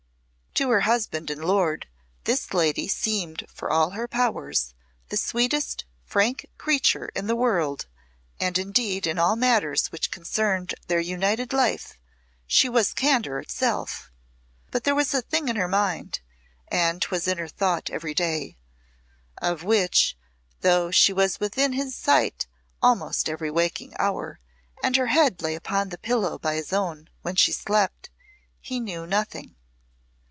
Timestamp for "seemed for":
2.89-3.71